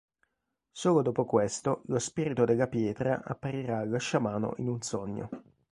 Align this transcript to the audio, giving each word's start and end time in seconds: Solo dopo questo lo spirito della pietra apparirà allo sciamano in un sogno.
Solo 0.71 1.03
dopo 1.03 1.25
questo 1.25 1.83
lo 1.85 1.99
spirito 1.99 2.43
della 2.43 2.67
pietra 2.67 3.21
apparirà 3.23 3.77
allo 3.81 3.99
sciamano 3.99 4.55
in 4.57 4.67
un 4.69 4.81
sogno. 4.81 5.29